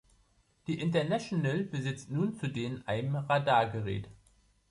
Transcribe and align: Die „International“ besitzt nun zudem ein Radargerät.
Die 0.65 0.79
„International“ 0.79 1.57
besitzt 1.63 2.09
nun 2.09 2.33
zudem 2.33 2.81
ein 2.87 3.15
Radargerät. 3.15 4.09